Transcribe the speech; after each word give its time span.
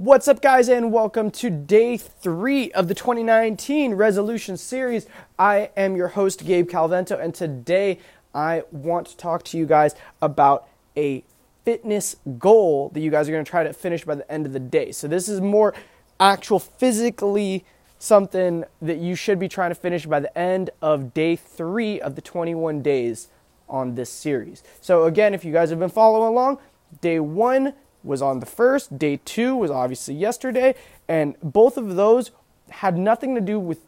What's 0.00 0.28
up, 0.28 0.40
guys, 0.40 0.70
and 0.70 0.94
welcome 0.94 1.30
to 1.32 1.50
day 1.50 1.98
three 1.98 2.72
of 2.72 2.88
the 2.88 2.94
2019 2.94 3.92
resolution 3.92 4.56
series. 4.56 5.04
I 5.38 5.68
am 5.76 5.94
your 5.94 6.08
host, 6.08 6.46
Gabe 6.46 6.70
Calvento, 6.70 7.22
and 7.22 7.34
today 7.34 7.98
I 8.34 8.62
want 8.72 9.08
to 9.08 9.16
talk 9.18 9.42
to 9.42 9.58
you 9.58 9.66
guys 9.66 9.94
about 10.22 10.66
a 10.96 11.22
fitness 11.66 12.16
goal 12.38 12.88
that 12.94 13.00
you 13.00 13.10
guys 13.10 13.28
are 13.28 13.32
going 13.32 13.44
to 13.44 13.50
try 13.50 13.62
to 13.62 13.74
finish 13.74 14.06
by 14.06 14.14
the 14.14 14.32
end 14.32 14.46
of 14.46 14.54
the 14.54 14.58
day. 14.58 14.90
So, 14.90 15.06
this 15.06 15.28
is 15.28 15.42
more 15.42 15.74
actual 16.18 16.60
physically 16.60 17.66
something 17.98 18.64
that 18.80 18.96
you 18.96 19.14
should 19.14 19.38
be 19.38 19.48
trying 19.50 19.70
to 19.70 19.74
finish 19.74 20.06
by 20.06 20.20
the 20.20 20.38
end 20.38 20.70
of 20.80 21.12
day 21.12 21.36
three 21.36 22.00
of 22.00 22.14
the 22.14 22.22
21 22.22 22.80
days 22.80 23.28
on 23.68 23.96
this 23.96 24.08
series. 24.08 24.62
So, 24.80 25.04
again, 25.04 25.34
if 25.34 25.44
you 25.44 25.52
guys 25.52 25.68
have 25.68 25.78
been 25.78 25.90
following 25.90 26.26
along, 26.26 26.56
day 27.02 27.20
one 27.20 27.74
was 28.02 28.22
on 28.22 28.40
the 28.40 28.46
first, 28.46 28.98
day 28.98 29.20
two 29.24 29.56
was 29.56 29.70
obviously 29.70 30.14
yesterday, 30.14 30.74
and 31.08 31.36
both 31.42 31.76
of 31.76 31.96
those 31.96 32.30
had 32.70 32.96
nothing 32.96 33.34
to 33.34 33.40
do 33.40 33.58
with 33.58 33.80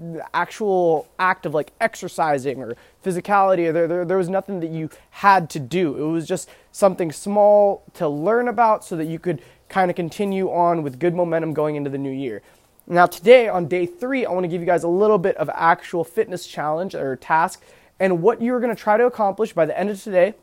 the 0.00 0.24
actual 0.34 1.06
act 1.18 1.46
of 1.46 1.54
like 1.54 1.72
exercising 1.80 2.60
or 2.60 2.76
physicality. 3.04 3.72
There, 3.72 3.86
there, 3.86 4.04
there 4.04 4.18
was 4.18 4.28
nothing 4.28 4.60
that 4.60 4.70
you 4.70 4.90
had 5.10 5.48
to 5.50 5.60
do. 5.60 5.96
It 5.96 6.10
was 6.10 6.26
just 6.26 6.50
something 6.72 7.12
small 7.12 7.84
to 7.94 8.08
learn 8.08 8.48
about 8.48 8.84
so 8.84 8.96
that 8.96 9.06
you 9.06 9.18
could 9.18 9.40
kind 9.68 9.90
of 9.90 9.96
continue 9.96 10.50
on 10.50 10.82
with 10.82 10.98
good 10.98 11.14
momentum 11.14 11.54
going 11.54 11.76
into 11.76 11.90
the 11.90 11.98
new 11.98 12.10
year. 12.10 12.42
Now, 12.86 13.06
today 13.06 13.48
on 13.48 13.66
day 13.66 13.86
three, 13.86 14.26
I 14.26 14.30
want 14.32 14.44
to 14.44 14.48
give 14.48 14.60
you 14.60 14.66
guys 14.66 14.82
a 14.82 14.88
little 14.88 15.18
bit 15.18 15.36
of 15.36 15.48
actual 15.54 16.04
fitness 16.04 16.46
challenge 16.46 16.94
or 16.94 17.16
task. 17.16 17.62
And 17.98 18.20
what 18.20 18.42
you're 18.42 18.60
going 18.60 18.74
to 18.74 18.80
try 18.80 18.96
to 18.96 19.06
accomplish 19.06 19.52
by 19.52 19.64
the 19.64 19.78
end 19.78 19.88
of 19.88 20.02
today 20.02 20.34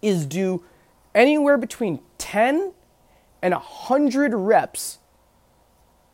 is 0.00 0.24
do 0.24 0.62
anywhere 1.14 1.58
between 1.58 2.00
10 2.24 2.72
and 3.42 3.52
100 3.52 4.32
reps 4.32 4.98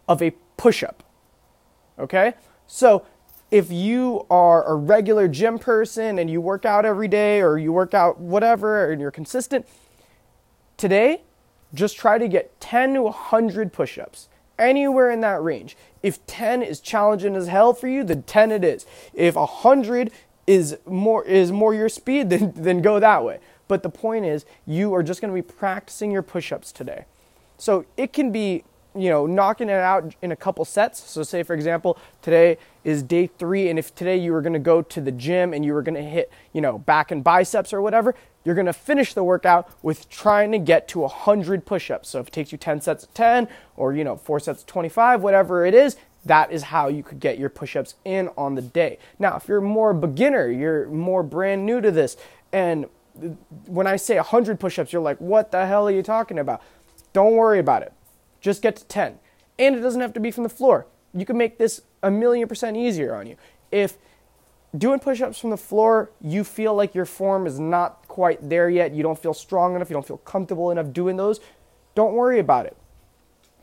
of 0.08 0.20
a 0.20 0.32
push 0.56 0.82
up. 0.82 1.04
Okay? 2.00 2.34
So 2.66 3.06
if 3.52 3.70
you 3.70 4.26
are 4.28 4.64
a 4.64 4.74
regular 4.74 5.28
gym 5.28 5.56
person 5.56 6.18
and 6.18 6.28
you 6.28 6.40
work 6.40 6.64
out 6.64 6.84
every 6.84 7.06
day 7.06 7.40
or 7.40 7.58
you 7.58 7.72
work 7.72 7.94
out 7.94 8.18
whatever 8.18 8.90
and 8.90 9.00
you're 9.00 9.12
consistent, 9.12 9.68
today 10.76 11.22
just 11.72 11.96
try 11.96 12.18
to 12.18 12.26
get 12.26 12.60
10 12.60 12.94
to 12.94 13.02
100 13.02 13.72
push 13.72 13.96
ups, 13.96 14.28
anywhere 14.58 15.12
in 15.12 15.20
that 15.20 15.40
range. 15.40 15.76
If 16.02 16.26
10 16.26 16.60
is 16.60 16.80
challenging 16.80 17.36
as 17.36 17.46
hell 17.46 17.72
for 17.72 17.86
you, 17.86 18.02
then 18.02 18.24
10 18.24 18.50
it 18.50 18.64
is. 18.64 18.84
If 19.14 19.36
100 19.36 20.10
is 20.48 20.76
more 20.86 21.24
is 21.24 21.52
more 21.52 21.72
your 21.72 21.88
speed, 21.88 22.30
then 22.30 22.52
then 22.56 22.82
go 22.82 22.98
that 22.98 23.24
way. 23.24 23.38
But 23.70 23.84
the 23.84 23.88
point 23.88 24.24
is, 24.24 24.46
you 24.66 24.92
are 24.94 25.02
just 25.04 25.20
going 25.20 25.32
to 25.32 25.34
be 25.40 25.46
practicing 25.46 26.10
your 26.10 26.22
push 26.22 26.50
ups 26.50 26.72
today. 26.72 27.04
So 27.56 27.84
it 27.96 28.12
can 28.12 28.32
be, 28.32 28.64
you 28.96 29.10
know, 29.10 29.26
knocking 29.26 29.68
it 29.68 29.74
out 29.74 30.12
in 30.20 30.32
a 30.32 30.36
couple 30.36 30.64
sets. 30.64 31.00
So, 31.08 31.22
say, 31.22 31.44
for 31.44 31.54
example, 31.54 31.96
today 32.20 32.58
is 32.82 33.04
day 33.04 33.28
three, 33.28 33.68
and 33.68 33.78
if 33.78 33.94
today 33.94 34.16
you 34.16 34.32
were 34.32 34.42
going 34.42 34.54
to 34.54 34.58
go 34.58 34.82
to 34.82 35.00
the 35.00 35.12
gym 35.12 35.54
and 35.54 35.64
you 35.64 35.72
were 35.72 35.82
going 35.82 35.94
to 35.94 36.02
hit, 36.02 36.32
you 36.52 36.60
know, 36.60 36.78
back 36.78 37.12
and 37.12 37.22
biceps 37.22 37.72
or 37.72 37.80
whatever, 37.80 38.16
you're 38.44 38.56
going 38.56 38.66
to 38.66 38.72
finish 38.72 39.14
the 39.14 39.22
workout 39.22 39.70
with 39.84 40.08
trying 40.08 40.50
to 40.50 40.58
get 40.58 40.88
to 40.88 40.98
100 40.98 41.64
push 41.64 41.92
ups. 41.92 42.08
So, 42.08 42.18
if 42.18 42.26
it 42.26 42.32
takes 42.32 42.50
you 42.50 42.58
10 42.58 42.80
sets 42.80 43.04
of 43.04 43.14
10 43.14 43.46
or, 43.76 43.94
you 43.94 44.02
know, 44.02 44.16
four 44.16 44.40
sets 44.40 44.62
of 44.62 44.66
25, 44.66 45.22
whatever 45.22 45.64
it 45.64 45.74
is, 45.74 45.96
that 46.24 46.50
is 46.50 46.64
how 46.64 46.88
you 46.88 47.04
could 47.04 47.20
get 47.20 47.38
your 47.38 47.50
push 47.50 47.76
ups 47.76 47.94
in 48.04 48.30
on 48.36 48.56
the 48.56 48.62
day. 48.62 48.98
Now, 49.20 49.36
if 49.36 49.46
you're 49.46 49.60
more 49.60 49.94
beginner, 49.94 50.50
you're 50.50 50.88
more 50.88 51.22
brand 51.22 51.64
new 51.64 51.80
to 51.80 51.92
this, 51.92 52.16
and 52.52 52.86
when 53.66 53.86
I 53.86 53.96
say 53.96 54.16
100 54.16 54.58
push 54.60 54.78
ups, 54.78 54.92
you're 54.92 55.02
like, 55.02 55.18
what 55.18 55.50
the 55.50 55.66
hell 55.66 55.86
are 55.88 55.90
you 55.90 56.02
talking 56.02 56.38
about? 56.38 56.62
Don't 57.12 57.34
worry 57.34 57.58
about 57.58 57.82
it. 57.82 57.92
Just 58.40 58.62
get 58.62 58.76
to 58.76 58.84
10. 58.84 59.18
And 59.58 59.76
it 59.76 59.80
doesn't 59.80 60.00
have 60.00 60.12
to 60.14 60.20
be 60.20 60.30
from 60.30 60.44
the 60.44 60.48
floor. 60.48 60.86
You 61.12 61.26
can 61.26 61.36
make 61.36 61.58
this 61.58 61.82
a 62.02 62.10
million 62.10 62.48
percent 62.48 62.76
easier 62.76 63.14
on 63.14 63.26
you. 63.26 63.36
If 63.70 63.98
doing 64.76 65.00
push 65.00 65.20
ups 65.20 65.38
from 65.38 65.50
the 65.50 65.56
floor, 65.56 66.10
you 66.20 66.44
feel 66.44 66.74
like 66.74 66.94
your 66.94 67.04
form 67.04 67.46
is 67.46 67.58
not 67.58 68.06
quite 68.08 68.48
there 68.48 68.68
yet, 68.68 68.94
you 68.94 69.02
don't 69.02 69.18
feel 69.18 69.34
strong 69.34 69.74
enough, 69.74 69.90
you 69.90 69.94
don't 69.94 70.06
feel 70.06 70.18
comfortable 70.18 70.70
enough 70.70 70.92
doing 70.92 71.16
those, 71.16 71.40
don't 71.94 72.14
worry 72.14 72.38
about 72.38 72.66
it. 72.66 72.76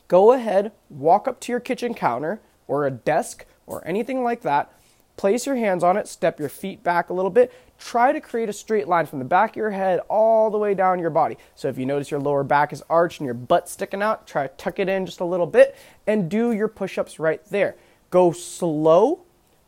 Go 0.07 0.33
ahead, 0.33 0.71
walk 0.89 1.27
up 1.27 1.39
to 1.41 1.51
your 1.51 1.59
kitchen 1.59 1.93
counter 1.93 2.41
or 2.67 2.85
a 2.85 2.91
desk 2.91 3.45
or 3.65 3.85
anything 3.87 4.23
like 4.23 4.41
that, 4.41 4.73
place 5.17 5.45
your 5.45 5.55
hands 5.55 5.83
on 5.83 5.97
it, 5.97 6.07
step 6.07 6.39
your 6.39 6.47
feet 6.47 6.83
back 6.83 7.09
a 7.09 7.13
little 7.13 7.31
bit, 7.31 7.51
try 7.77 8.11
to 8.11 8.21
create 8.21 8.47
a 8.47 8.53
straight 8.53 8.87
line 8.87 9.05
from 9.05 9.19
the 9.19 9.25
back 9.25 9.51
of 9.51 9.55
your 9.57 9.71
head 9.71 9.99
all 10.07 10.49
the 10.49 10.57
way 10.57 10.73
down 10.73 10.99
your 10.99 11.09
body. 11.09 11.37
So 11.55 11.67
if 11.67 11.77
you 11.77 11.85
notice 11.85 12.11
your 12.11 12.19
lower 12.19 12.43
back 12.43 12.71
is 12.71 12.83
arched 12.89 13.19
and 13.19 13.25
your 13.25 13.33
butt 13.33 13.67
sticking 13.67 14.01
out, 14.01 14.27
try 14.27 14.47
to 14.47 14.53
tuck 14.55 14.79
it 14.79 14.87
in 14.87 15.05
just 15.05 15.19
a 15.19 15.25
little 15.25 15.47
bit 15.47 15.75
and 16.05 16.29
do 16.29 16.51
your 16.51 16.67
push 16.67 16.97
ups 16.97 17.19
right 17.19 17.43
there. 17.45 17.75
Go 18.09 18.31
slow, 18.31 19.23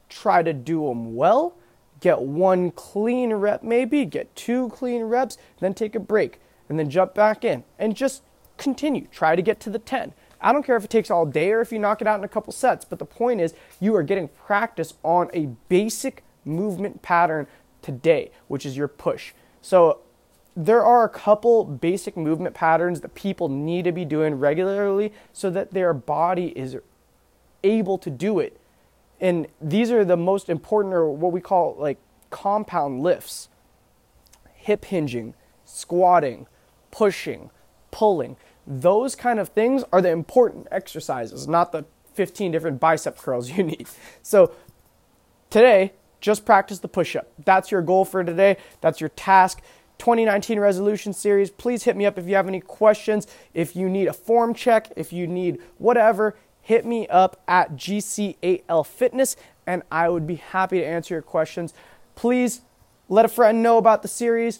try 0.07 0.43
to 0.43 0.53
do 0.53 0.87
them 0.87 1.15
well. 1.15 1.55
Get 1.99 2.21
one 2.21 2.71
clean 2.71 3.33
rep, 3.33 3.61
maybe, 3.61 4.05
get 4.05 4.33
two 4.35 4.69
clean 4.69 5.03
reps, 5.03 5.37
then 5.59 5.73
take 5.73 5.95
a 5.95 5.99
break, 5.99 6.39
and 6.69 6.79
then 6.79 6.89
jump 6.89 7.13
back 7.13 7.43
in. 7.43 7.65
And 7.77 7.93
just 7.93 8.23
continue. 8.57 9.07
Try 9.11 9.35
to 9.35 9.41
get 9.41 9.59
to 9.61 9.69
the 9.69 9.79
10. 9.79 10.13
I 10.41 10.53
don't 10.53 10.63
care 10.63 10.77
if 10.77 10.85
it 10.85 10.89
takes 10.89 11.11
all 11.11 11.25
day 11.25 11.51
or 11.51 11.61
if 11.61 11.71
you 11.71 11.79
knock 11.79 12.01
it 12.01 12.07
out 12.07 12.19
in 12.19 12.23
a 12.23 12.29
couple 12.29 12.53
sets, 12.53 12.85
but 12.85 12.99
the 12.99 13.05
point 13.05 13.41
is 13.41 13.53
you 13.79 13.95
are 13.95 14.03
getting 14.03 14.27
practice 14.29 14.93
on 15.03 15.29
a 15.33 15.47
basic 15.67 16.23
movement 16.45 17.01
pattern 17.01 17.47
today, 17.81 18.31
which 18.47 18.65
is 18.65 18.77
your 18.77 18.87
push. 18.87 19.33
So 19.61 19.99
there 20.55 20.83
are 20.83 21.03
a 21.03 21.09
couple 21.09 21.63
basic 21.63 22.17
movement 22.17 22.55
patterns 22.55 23.01
that 23.01 23.15
people 23.15 23.49
need 23.49 23.85
to 23.85 23.91
be 23.91 24.05
doing 24.05 24.35
regularly 24.35 25.13
so 25.33 25.49
that 25.49 25.71
their 25.71 25.93
body 25.93 26.47
is 26.57 26.77
able 27.63 27.97
to 27.97 28.09
do 28.09 28.39
it. 28.39 28.59
And 29.21 29.47
these 29.61 29.91
are 29.91 30.05
the 30.05 30.17
most 30.17 30.49
important, 30.49 30.93
or 30.93 31.09
what 31.09 31.31
we 31.31 31.41
call 31.41 31.75
like 31.77 31.97
compound 32.29 33.01
lifts 33.01 33.49
hip 34.53 34.85
hinging, 34.85 35.33
squatting, 35.65 36.45
pushing, 36.91 37.49
pulling. 37.91 38.37
Those 38.71 39.15
kind 39.15 39.39
of 39.39 39.49
things 39.49 39.83
are 39.91 39.99
the 39.99 40.11
important 40.11 40.67
exercises, 40.69 41.47
not 41.47 41.71
the 41.71 41.85
15 42.13 42.51
different 42.51 42.79
bicep 42.79 43.17
curls 43.17 43.49
you 43.57 43.63
need. 43.63 43.87
So 44.21 44.53
today, 45.49 45.93
just 46.21 46.45
practice 46.45 46.77
the 46.79 46.87
push 46.87 47.15
up. 47.15 47.31
That's 47.43 47.71
your 47.71 47.81
goal 47.81 48.05
for 48.05 48.23
today. 48.23 48.57
That's 48.81 49.01
your 49.01 49.09
task. 49.09 49.61
2019 49.97 50.59
resolution 50.59 51.13
series. 51.13 51.49
Please 51.49 51.83
hit 51.83 51.97
me 51.97 52.05
up 52.05 52.19
if 52.19 52.27
you 52.27 52.35
have 52.35 52.47
any 52.47 52.61
questions. 52.61 53.25
If 53.53 53.75
you 53.75 53.89
need 53.89 54.07
a 54.07 54.13
form 54.13 54.53
check, 54.53 54.93
if 54.95 55.11
you 55.11 55.25
need 55.25 55.59
whatever, 55.77 56.37
hit 56.61 56.85
me 56.85 57.07
up 57.07 57.41
at 57.47 57.75
GCAL 57.75 58.85
Fitness 58.85 59.35
and 59.65 59.81
I 59.91 60.09
would 60.09 60.27
be 60.27 60.35
happy 60.35 60.79
to 60.79 60.85
answer 60.85 61.15
your 61.15 61.21
questions. 61.21 61.73
Please 62.15 62.61
let 63.07 63.25
a 63.25 63.29
friend 63.29 63.63
know 63.63 63.77
about 63.77 64.03
the 64.03 64.07
series, 64.07 64.59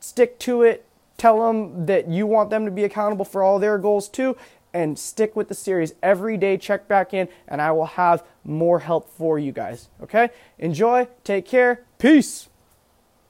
stick 0.00 0.38
to 0.40 0.62
it, 0.62 0.86
tell 1.20 1.46
them 1.46 1.84
that 1.84 2.08
you 2.08 2.26
want 2.26 2.48
them 2.48 2.64
to 2.64 2.70
be 2.70 2.82
accountable 2.82 3.26
for 3.26 3.42
all 3.42 3.58
their 3.58 3.76
goals 3.76 4.08
too, 4.08 4.34
and 4.72 4.98
stick 4.98 5.36
with 5.36 5.48
the 5.48 5.54
series 5.54 5.92
every 6.02 6.38
day. 6.38 6.56
Check 6.56 6.88
back 6.88 7.12
in, 7.12 7.28
and 7.46 7.60
I 7.60 7.72
will 7.72 7.84
have 7.84 8.24
more 8.42 8.78
help 8.78 9.10
for 9.10 9.38
you 9.38 9.52
guys. 9.52 9.90
Okay? 10.02 10.30
Enjoy, 10.58 11.08
take 11.22 11.44
care, 11.44 11.84
peace. 11.98 12.48